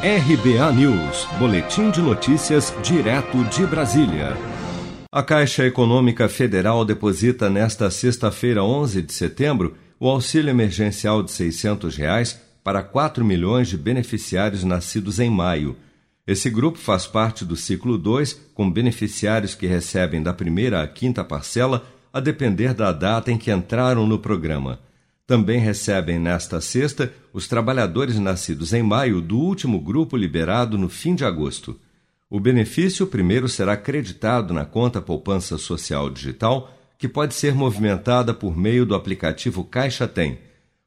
RBA 0.00 0.72
News, 0.74 1.26
Boletim 1.40 1.90
de 1.90 2.00
Notícias, 2.00 2.72
direto 2.84 3.42
de 3.46 3.66
Brasília. 3.66 4.36
A 5.10 5.24
Caixa 5.24 5.66
Econômica 5.66 6.28
Federal 6.28 6.84
deposita 6.84 7.50
nesta 7.50 7.90
sexta-feira, 7.90 8.62
11 8.62 9.02
de 9.02 9.12
setembro, 9.12 9.74
o 9.98 10.08
auxílio 10.08 10.50
emergencial 10.50 11.20
de 11.20 11.32
600 11.32 11.96
reais 11.96 12.40
para 12.62 12.80
4 12.80 13.24
milhões 13.24 13.66
de 13.66 13.76
beneficiários 13.76 14.62
nascidos 14.62 15.18
em 15.18 15.28
maio. 15.28 15.74
Esse 16.24 16.48
grupo 16.48 16.78
faz 16.78 17.04
parte 17.04 17.44
do 17.44 17.56
ciclo 17.56 17.98
2, 17.98 18.40
com 18.54 18.70
beneficiários 18.70 19.56
que 19.56 19.66
recebem 19.66 20.22
da 20.22 20.32
primeira 20.32 20.80
à 20.80 20.86
quinta 20.86 21.24
parcela, 21.24 21.84
a 22.12 22.20
depender 22.20 22.72
da 22.72 22.92
data 22.92 23.32
em 23.32 23.36
que 23.36 23.50
entraram 23.50 24.06
no 24.06 24.20
programa. 24.20 24.78
Também 25.28 25.60
recebem 25.60 26.18
nesta 26.18 26.58
sexta 26.58 27.12
os 27.34 27.46
trabalhadores 27.46 28.18
nascidos 28.18 28.72
em 28.72 28.82
maio 28.82 29.20
do 29.20 29.36
último 29.36 29.78
grupo 29.78 30.16
liberado 30.16 30.78
no 30.78 30.88
fim 30.88 31.14
de 31.14 31.22
agosto. 31.22 31.78
O 32.30 32.40
benefício 32.40 33.06
primeiro 33.06 33.46
será 33.46 33.76
creditado 33.76 34.54
na 34.54 34.64
conta 34.64 35.02
Poupança 35.02 35.58
Social 35.58 36.08
Digital, 36.08 36.74
que 36.96 37.06
pode 37.06 37.34
ser 37.34 37.54
movimentada 37.54 38.32
por 38.32 38.56
meio 38.56 38.86
do 38.86 38.94
aplicativo 38.94 39.62
Caixa 39.64 40.08
Tem. 40.08 40.38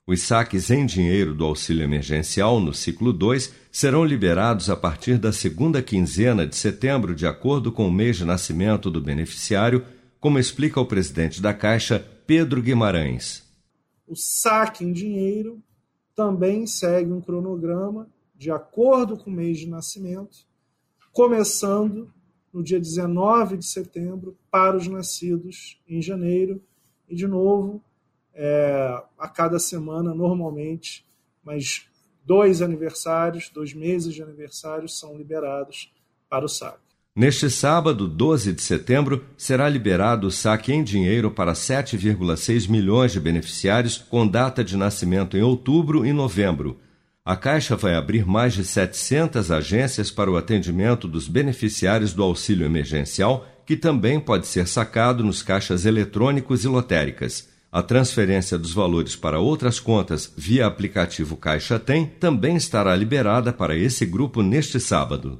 Os 0.07 0.23
saques 0.23 0.71
em 0.71 0.87
dinheiro 0.87 1.35
do 1.35 1.45
auxílio 1.45 1.83
emergencial 1.83 2.59
no 2.59 2.73
ciclo 2.73 3.13
2 3.13 3.53
serão 3.71 4.03
liberados 4.03 4.71
a 4.71 4.75
partir 4.75 5.19
da 5.19 5.31
segunda 5.31 5.83
quinzena 5.83 6.47
de 6.47 6.55
setembro, 6.55 7.13
de 7.13 7.27
acordo 7.27 7.71
com 7.71 7.87
o 7.87 7.91
mês 7.91 8.17
de 8.17 8.25
nascimento 8.25 8.89
do 8.89 8.99
beneficiário, 8.99 9.85
como 10.19 10.39
explica 10.39 10.81
o 10.81 10.85
presidente 10.87 11.39
da 11.39 11.53
Caixa, 11.53 12.03
Pedro 12.25 12.59
Guimarães 12.59 13.50
o 14.11 14.15
saque 14.15 14.83
em 14.83 14.91
dinheiro 14.91 15.63
também 16.13 16.67
segue 16.67 17.13
um 17.13 17.21
cronograma 17.21 18.09
de 18.35 18.51
acordo 18.51 19.17
com 19.17 19.29
o 19.29 19.33
mês 19.33 19.59
de 19.59 19.69
nascimento, 19.69 20.45
começando 21.13 22.13
no 22.51 22.61
dia 22.61 22.77
19 22.77 23.55
de 23.55 23.65
setembro 23.65 24.37
para 24.51 24.75
os 24.75 24.85
nascidos 24.85 25.81
em 25.87 26.01
janeiro 26.01 26.61
e, 27.07 27.15
de 27.15 27.25
novo, 27.25 27.81
é, 28.33 29.01
a 29.17 29.29
cada 29.29 29.59
semana, 29.59 30.13
normalmente, 30.13 31.05
mas 31.41 31.87
dois 32.25 32.61
aniversários, 32.61 33.49
dois 33.49 33.73
meses 33.73 34.13
de 34.13 34.21
aniversários 34.21 34.99
são 34.99 35.17
liberados 35.17 35.89
para 36.27 36.43
o 36.43 36.49
saque. 36.49 36.90
Neste 37.13 37.49
sábado, 37.49 38.07
12 38.07 38.53
de 38.53 38.61
setembro, 38.61 39.25
será 39.35 39.67
liberado 39.67 40.27
o 40.27 40.31
saque 40.31 40.71
em 40.71 40.81
dinheiro 40.81 41.29
para 41.29 41.51
7,6 41.51 42.69
milhões 42.69 43.11
de 43.11 43.19
beneficiários 43.19 43.97
com 43.97 44.25
data 44.25 44.63
de 44.63 44.77
nascimento 44.77 45.35
em 45.35 45.41
outubro 45.41 46.05
e 46.05 46.13
novembro. 46.13 46.79
A 47.25 47.35
Caixa 47.35 47.75
vai 47.75 47.95
abrir 47.95 48.25
mais 48.25 48.53
de 48.53 48.63
700 48.63 49.51
agências 49.51 50.09
para 50.09 50.31
o 50.31 50.37
atendimento 50.37 51.05
dos 51.05 51.27
beneficiários 51.27 52.13
do 52.13 52.23
auxílio 52.23 52.65
emergencial, 52.65 53.45
que 53.65 53.75
também 53.75 54.17
pode 54.17 54.47
ser 54.47 54.65
sacado 54.65 55.21
nos 55.21 55.43
caixas 55.43 55.85
eletrônicos 55.85 56.63
e 56.63 56.67
lotéricas. 56.69 57.49
A 57.69 57.83
transferência 57.83 58.57
dos 58.57 58.73
valores 58.73 59.17
para 59.17 59.37
outras 59.37 59.81
contas 59.81 60.31
via 60.37 60.65
aplicativo 60.65 61.35
Caixa 61.35 61.77
Tem 61.77 62.05
também 62.05 62.55
estará 62.55 62.95
liberada 62.95 63.51
para 63.51 63.75
esse 63.75 64.05
grupo 64.05 64.41
neste 64.41 64.79
sábado. 64.79 65.39